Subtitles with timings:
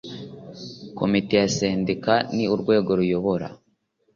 [0.99, 3.47] Komite ya sendika ni urwego ruyobora